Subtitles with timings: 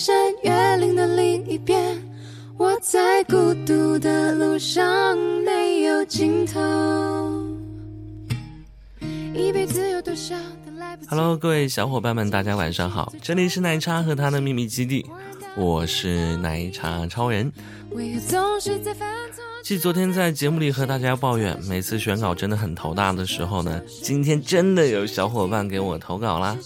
[0.00, 2.02] 山越岭的另一边，
[2.56, 5.14] 我在孤独的路上
[5.44, 6.58] 没有尽头。
[9.34, 10.34] 一辈子有多少
[10.64, 15.04] 的来不及 Hello，各位小伙伴们，大家晚上好，这里是奶茶和他的秘密基地，
[15.54, 17.52] 我是奶茶超人。
[17.90, 19.42] 为何总是在犯错？
[19.64, 26.56] 继昨天在节目里和大家抱怨每次选稿真的很头大的时候呢，今天真的有小伙伴给我投稿啦。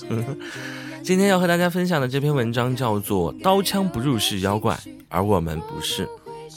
[1.03, 4.79] 今天要和大家分享的这篇文章叫做《刀枪不入是妖怪，
[5.09, 6.07] 而我们不是》，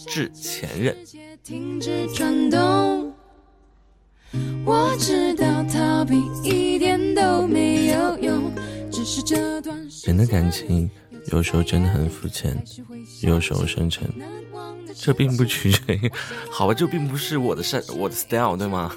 [0.08, 0.96] 致前任。
[1.06, 3.14] 世界停止转动。
[4.66, 8.52] 我知道逃避一点都没有用，
[8.92, 10.90] 只是这段人的感情
[11.32, 12.64] 有时候真的很肤浅，
[13.22, 14.08] 有时候深沉，
[14.96, 16.12] 这并不取决于，
[16.50, 18.94] 好吧，这并不是我的善我的 style，对吗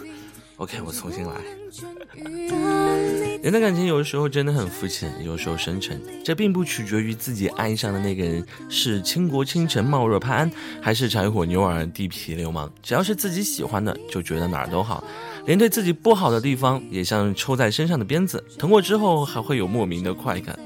[0.56, 1.32] ？OK，我重新来。
[3.42, 12.70] 人的感情有时候真的很肤浅，有时候深沉，这并不取决于自己爱上的那个人是倾国倾城貌若潘安，还是柴火牛耳地痞流氓。
[12.82, 15.02] 只要是自己喜欢的，就觉得哪儿都好，
[15.46, 20.58] 连对自己不好的地方，也像抽在身上的鞭子，疼过之后还会有莫名的快感。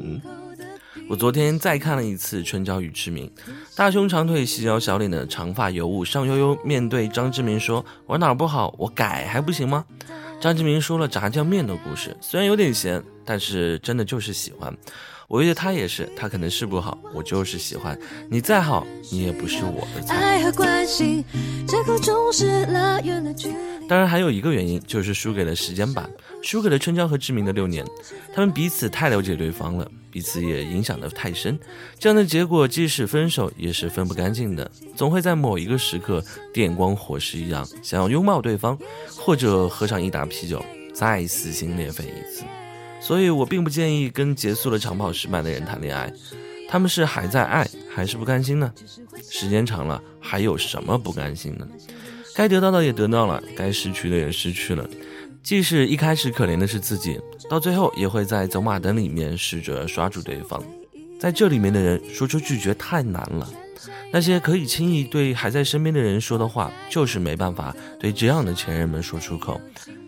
[0.00, 0.20] 嗯。
[1.12, 3.26] 我昨天再看了一次《春娇与志明》，
[3.76, 8.74] 大胸长腿、细腰小脸的长发尤物尚悠悠面对张志明说：“我哪儿不好？
[8.78, 9.84] 我改还不行吗？”
[10.40, 14.74] 张志明说了炸酱面的故事，虽然有点咸，但是真的就是喜欢。
[15.28, 17.98] 我觉得他也是，他可能是不好，我就是喜欢。
[18.30, 20.16] 你再好，你也不是我的菜。
[20.16, 21.26] 爱和关系，
[21.68, 23.54] 这口中失了缘了距离。
[23.92, 26.08] 当然还有一个原因，就是输给了时间吧，
[26.40, 27.84] 输给了春娇和志明的六年，
[28.34, 31.60] 他们彼此太了解对方了，彼此也影响的太深，
[31.98, 38.78] 这样的结果即使分手也是分不干净的，总会在某一个时刻电光火石一样，想要拥抱对方，
[39.10, 42.44] 或者喝上一打啤酒，再撕心裂肺一次。
[42.98, 46.10] 所以我并不建议跟结束了长跑失败的人谈恋爱，
[46.66, 48.72] 他们是还在爱，还是不甘心呢？
[49.30, 51.68] 时间长了，还有什么不甘心呢？
[52.34, 54.88] 该得到的也得到了，该失去的也失去了。
[55.42, 57.20] 即使一开始可怜的是自己，
[57.50, 60.62] 到最后也会在走马灯里面试着抓住对方。
[61.18, 63.48] 在这里面的人说出拒绝太难了，
[64.12, 69.60] 那些可以轻易对还在身边的人说的话，就是没办法对这样的前任们说出口。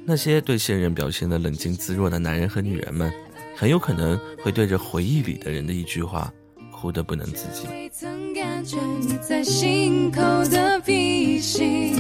[0.06, 3.12] 那些对现任表现的冷静自若的男人和女人们，
[3.56, 6.32] 很有可能会对着回忆里的人的一句话，
[6.74, 7.66] 哭得不能自己。
[7.70, 11.94] 未曾感觉你在心口的鼻息。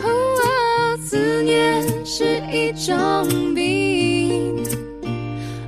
[0.00, 4.62] 哦，思念是一种病。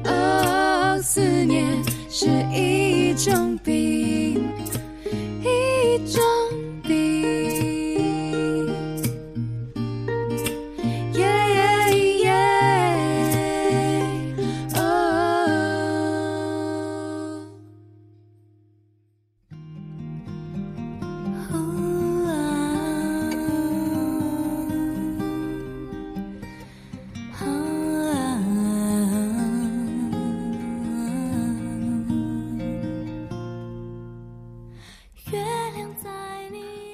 [0.05, 1.65] 哦，思念
[2.11, 3.50] 是一种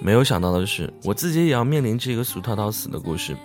[0.07, 3.37] 没有想到的是，我自己也要面临这个俗套到死的故事。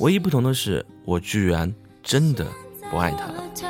[0.00, 2.46] 唯一不同的是，我居然真的
[2.90, 3.69] 不爱他了。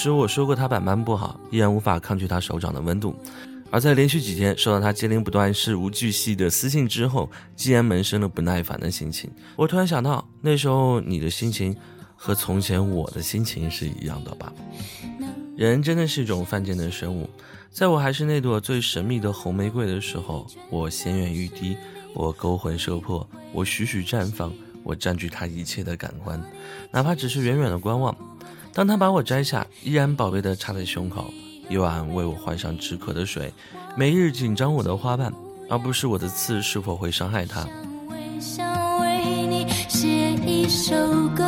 [0.00, 3.14] 时我说过他板板不好，依然无法抗拒他手掌的温度。
[3.70, 9.30] 而在连续几天收到他接连不断、事无巨细的私信之后，竟然萌生了不耐烦的心情。
[9.56, 11.76] 我突然想到，那时候你的心情
[12.16, 14.50] 和从前我的心情是一样的吧？
[15.54, 17.28] 人真的是一种犯贱的生物。
[17.70, 21.76] 在我还是那朵最神秘的红玫瑰的时候，我仙怨欲滴，
[22.14, 24.50] 我勾魂摄魄，我徐徐绽放，
[24.82, 26.42] 我占据他一切的感官，
[26.90, 28.16] 哪怕只是远远的观望。
[28.72, 31.32] 当他把我摘下，依然宝贝地插在胸口，
[31.68, 33.52] 一碗为我换上止渴的水，
[33.96, 35.32] 每日紧张我的花瓣，
[35.68, 37.68] 而不是我的刺是否会伤害他。
[38.40, 40.94] 想为你，写一首
[41.36, 41.44] 歌。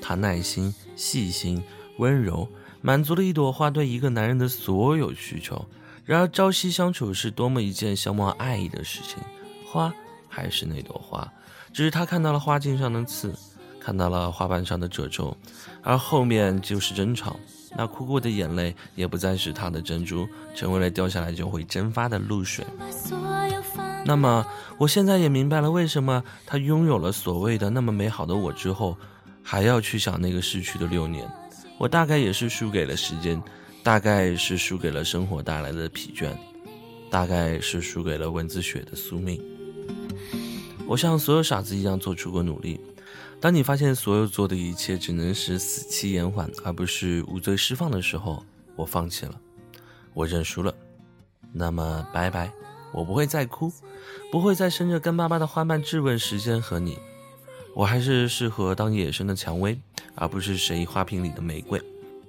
[0.00, 1.62] 他耐心、细心、
[1.98, 2.48] 温柔，
[2.80, 5.64] 满足了一朵花对一个男人的所有需求。
[6.04, 9.18] 然而，朝夕相处是多么一件消磨爱意的事情。
[9.64, 9.94] 花
[10.30, 11.30] 还是那朵花，
[11.72, 13.34] 只是他看到了花茎上的刺，
[13.80, 15.36] 看到了花瓣上的褶皱，
[15.82, 17.36] 而后面就是争吵。
[17.76, 22.64] 那哭过的眼泪也不再是他的珍珠，成为了掉下来就会蒸发的露水。
[24.04, 24.44] 那么，
[24.78, 28.96] 我现在也明白了，为什么他拥有了所谓的那么美好的我之后，
[29.42, 31.30] 还要去想那个逝去的六年。
[31.78, 33.40] 我大概也是输给了时间，
[33.84, 36.34] 大概是输给了生活带来的疲倦，
[37.08, 39.40] 大概是输给了文字血的宿命。
[40.90, 42.80] 我像所有傻子一样做出过努力。
[43.38, 48.44] 当你发现所有做的一切只能是死期延缓，而不是无罪释放的时候，
[48.74, 49.40] 我放弃了，
[50.12, 50.74] 我认输了。
[51.52, 52.52] 那么，拜拜。
[52.92, 53.72] 我不会再哭，
[54.32, 56.98] 不会再伸着干巴巴的花瓣质问时间和你。
[57.72, 59.78] 我还是适合当野生的蔷薇，
[60.16, 61.80] 而不是谁花瓶里的玫瑰。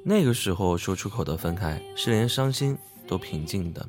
[0.03, 3.83] 那个时候说出口的分开，是连伤心都平静的。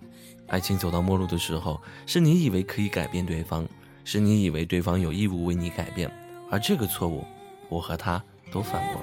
[0.46, 3.68] 爱情走到末路的时候，是你以为可以改变对方，
[4.04, 6.10] 是你以为对方有义务为你改变，
[6.50, 7.24] 而这个错误，
[7.68, 9.02] 我和他都犯过。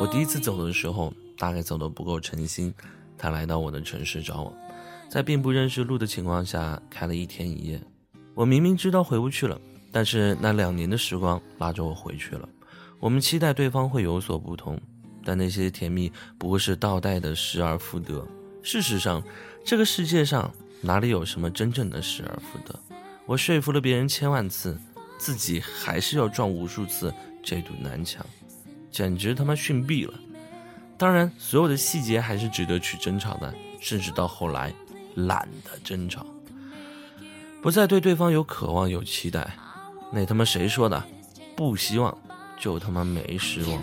[0.00, 2.72] 我第一次走的时候，大概走得不够诚心。
[3.18, 4.54] 他来到我的城市找我，
[5.10, 7.78] 在并不认识路的情况下开了一天一夜。
[8.34, 9.60] 我明明知道回不去了，
[9.92, 12.48] 但是那两年的时光拉着我回去了。
[12.98, 14.80] 我们期待对方会有所不同，
[15.22, 18.26] 但那些甜蜜不过是倒带的失而复得。
[18.62, 19.22] 事实上，
[19.64, 22.78] 这个世界上哪里有什么真正的失而复得？
[23.26, 24.78] 我说服了别人千万次，
[25.18, 28.24] 自己还是要撞无数次这堵南墙，
[28.90, 30.14] 简直他妈逊毙了。
[30.98, 34.72] 当然，所有的细节还是值得去争吵的，甚至到后来，
[35.14, 36.26] 懒得争吵，
[37.62, 39.56] 不再对对方有渴望、有期待。
[40.12, 41.02] 那他妈谁说的？
[41.56, 42.16] 不希望，
[42.58, 43.80] 就他妈没失望。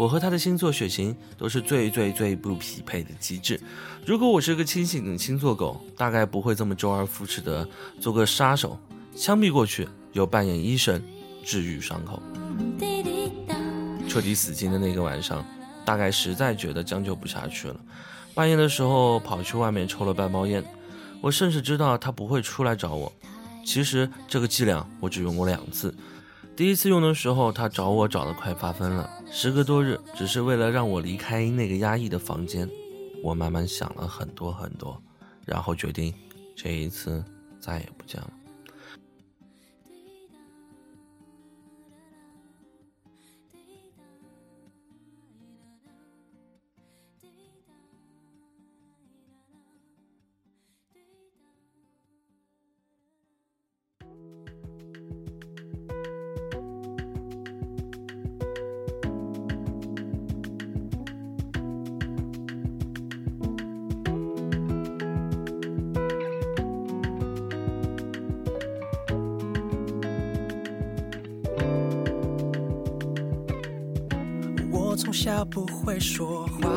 [0.00, 3.60] 我和他的星座血型都是最最最不匹配的极致。
[4.06, 7.68] 如果我是个清醒的星座狗，大概不会这么周而复始的
[8.00, 8.78] 做个杀手，
[9.14, 11.02] 枪毙过去又扮演医生，
[11.44, 12.22] 治愈伤口。
[14.08, 15.44] 彻底死心的那个晚上，
[15.84, 17.76] 大概实在觉得将就不下去了，
[18.32, 20.64] 半夜的时候跑去外面抽了半包烟。
[21.20, 23.12] 我甚至知道他不会出来找我。
[23.66, 25.94] 其实这个伎俩我只用过两次。
[26.60, 32.68] 第一次用的时候，他找我找得快发疯了，时隔多日，只是为了让我离开那个压抑的房间。
[33.22, 35.02] 我慢慢想了很多很多，
[35.46, 36.12] 然后决定，
[36.54, 37.24] 这一次
[37.58, 38.30] 再也不见了。
[75.00, 76.68] 从小不会说话，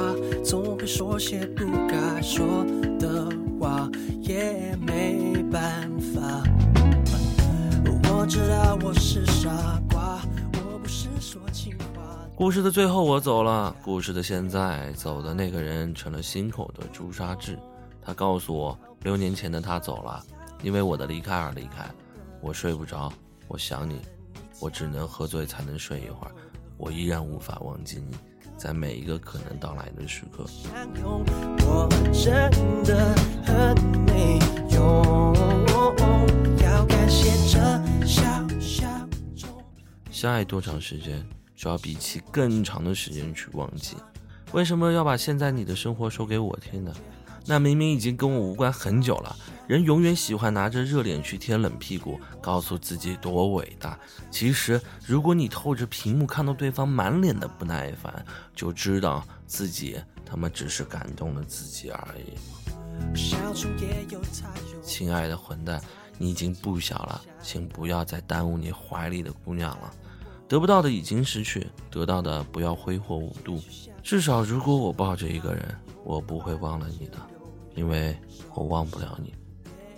[0.45, 2.63] 总会说些不该说
[2.97, 3.27] 的
[3.59, 3.89] 话，
[4.21, 6.41] 也没办法。
[8.09, 9.51] 我知道我是傻
[9.91, 10.21] 瓜，
[10.53, 12.17] 我不是说情话。
[12.33, 17.59] 故事的最后我走了，故事的现在走的那个人成了心口的朱砂痣。
[18.01, 20.23] 他告诉我，六年前的他走了，
[20.61, 21.85] 因为我的离开而离开。
[22.39, 23.11] 我睡不着，
[23.49, 23.99] 我想你，
[24.61, 26.31] 我只能喝醉才能睡一会儿。
[26.77, 28.17] 我依然无法忘记你，
[28.57, 30.45] 在每一个可能到来的时刻。
[40.11, 41.23] 相爱多长时间，
[41.55, 43.95] 就要比起更长的时间去忘记。
[44.53, 46.93] 为什么要把现在你的生活说给我听呢？
[47.45, 49.35] 那明明已经跟我无关很久了。
[49.65, 53.97] 人永远喜欢拿着热脸去贴冷屁股，告诉自己多伟大。
[54.29, 62.33] 其实，如果你透着屏幕看到对方满脸的不耐烦，就知道自己他妈只是感动了自己而已。
[64.83, 65.81] 亲爱的混蛋，
[66.17, 69.93] 你已经不小了，请不要再耽误你怀里的姑娘了。
[70.47, 73.61] 得不到的已经失去，得到的不要挥霍无度。
[74.03, 77.17] 至少，如果我抱着一个人，我不会忘了你的。
[77.75, 78.15] 因为
[78.53, 79.33] 我忘不了你，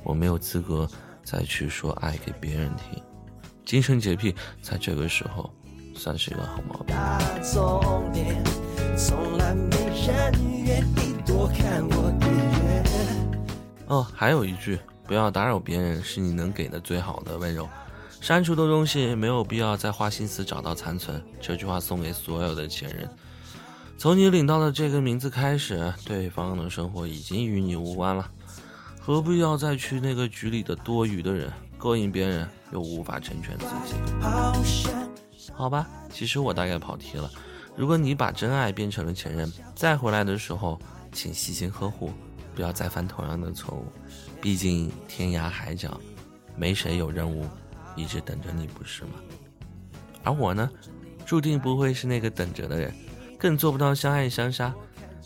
[0.05, 0.87] 我没有资格
[1.23, 3.03] 再去说爱给别人听。
[3.65, 5.51] 精神洁癖在这个时候
[5.95, 6.95] 算是一个好毛病。
[13.87, 17.67] 哦，还有一句，不要打扰别人是你能给的最好的温柔。
[18.21, 21.21] 删除的东西没有必要再花心思找到残存。
[21.41, 23.09] 这句话送给所有的前任。
[23.97, 28.29] 从你领到的这个名字开始，对方的生活已经与你无关了，
[29.05, 33.93] 何必要再去那个局里的多余的人，勾引别人又无法成全自己？
[35.53, 37.29] 好吧，其实我大概跑题了。
[37.75, 40.79] 如果你把真爱变成了前任，再回来的时候，
[41.11, 42.11] 请细心呵护，
[42.55, 43.85] 不要再犯同样的错误。
[44.41, 46.01] 毕竟天涯海角，
[46.55, 47.45] 没谁有任务。
[47.95, 49.11] 一直等着你，不是吗？
[50.23, 50.67] 而我呢，
[51.27, 52.91] 注定不会是那个等着的人，
[53.37, 54.73] 更做不到相爱相杀。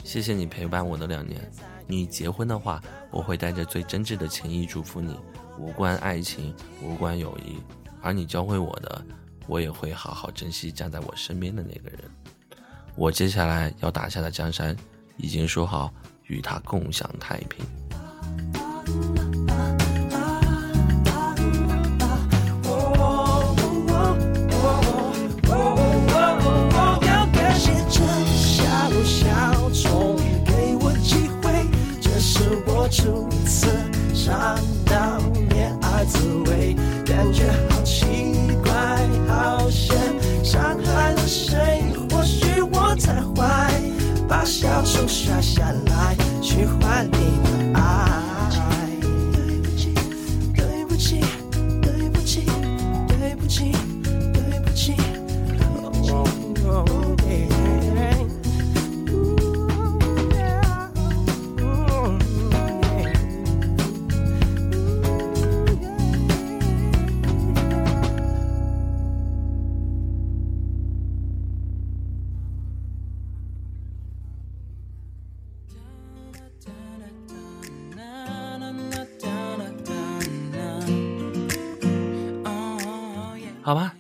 [0.04, 1.50] 谢谢你陪伴我的两年。
[1.90, 2.80] 你结婚的话，
[3.10, 5.20] 我会带着最真挚的情谊祝福你，
[5.58, 6.54] 无关爱情，
[6.84, 7.58] 无关友谊。
[8.00, 9.04] 而你教会我的，
[9.48, 12.00] 我也会好好珍惜站在我身边的那个人。
[12.96, 14.78] 我接下来要打下的江山，
[15.18, 15.92] 已经说好
[16.28, 17.66] 与他共享太平。
[36.06, 36.76] 滋味，
[37.06, 38.06] 感觉好奇
[38.64, 38.74] 怪，
[39.28, 39.96] 好险，
[40.44, 41.84] 伤害了谁？
[42.10, 43.72] 或许我太坏，
[44.28, 47.69] 把小丑甩下来，去换你的。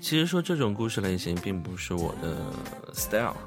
[0.09, 2.35] 其实说这种故事类型并不是我的
[2.93, 3.37] style。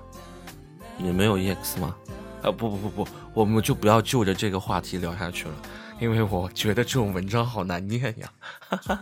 [0.96, 1.96] 你没有 EX 吗？
[2.40, 5.54] 啊，不不不不，我们就不要就着这个话题聊下去了，
[6.00, 8.32] 因为我觉得这种文章好难念呀。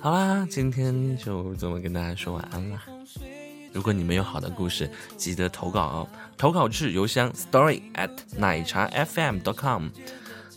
[0.00, 2.82] 好啦，今天就这么跟大家说晚安啦。
[3.74, 9.88] 如果你们有好的故事，记得投稿哦，投稿至邮箱 story at 奶茶 fm dot com。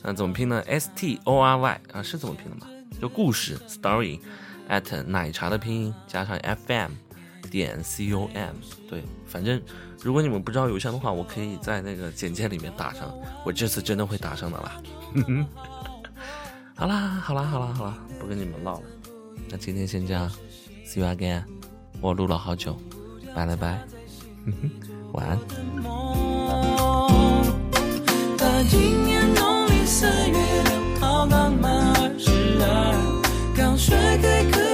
[0.01, 2.67] 那怎么拼呢？S T O R Y 啊，是怎么拼的吗？
[3.01, 4.21] 就故事 story。
[4.69, 6.91] At 奶茶的拼音加上 fm
[7.51, 8.53] 点 com，
[8.87, 9.59] 对，反正
[10.03, 13.11] 如果你们不知道邮箱的话，我可以在那个简介里面打上。
[13.43, 14.81] 我这次真的会打上的啦。
[16.75, 18.83] 好啦，好啦，好啦，好啦，不跟你们唠了。
[19.49, 20.31] 那今天先这样
[20.85, 21.43] ，see you again。
[22.01, 22.77] 我录了好久，
[23.35, 23.81] 拜了拜，
[25.11, 25.37] 晚安。
[33.59, 34.68] 刚甩开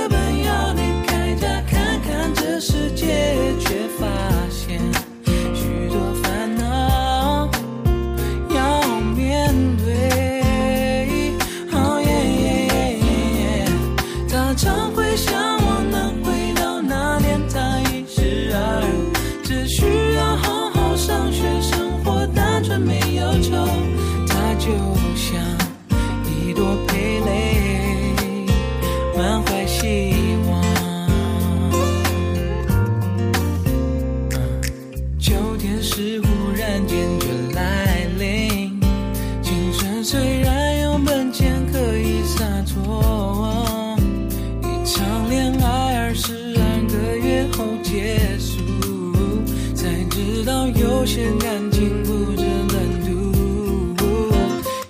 [51.05, 52.41] 有些感情不知
[52.73, 53.31] 难度，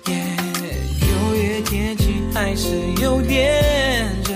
[0.02, 2.70] 九月天气还是
[3.02, 3.62] 有点
[4.26, 4.34] 热，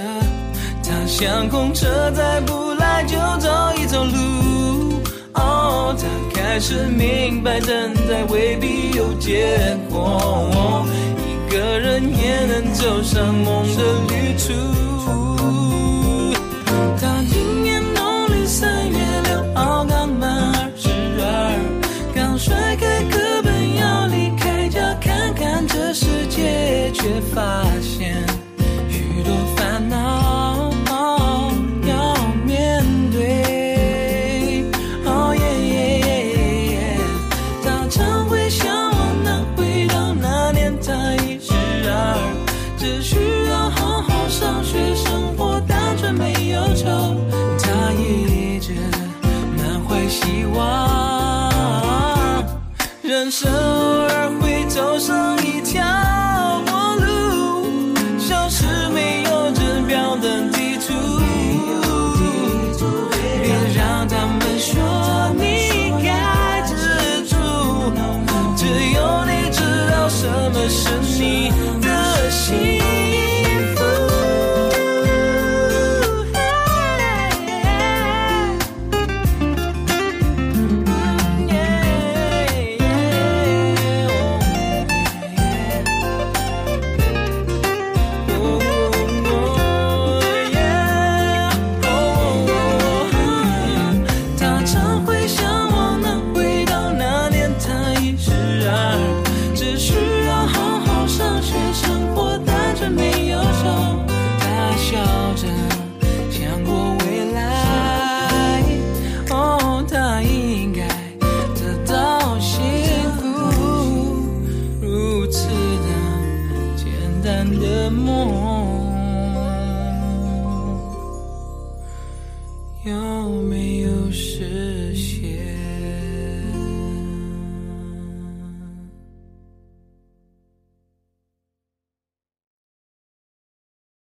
[0.85, 5.01] 他像公车再不来就走一走路。
[5.33, 6.07] 哦，他
[6.39, 9.57] 开始明白等待未必有结
[9.89, 10.85] 果，
[11.17, 14.80] 一个人也能走上梦的旅途。
[50.21, 50.59] 希望。
[53.03, 55.83] 人生偶尔会走上一条
[56.67, 60.95] 陌路，消失没有指标的地图。
[63.43, 67.37] 别让他们说你该知足，
[68.57, 69.61] 只有你知
[69.91, 71.70] 道什么是你。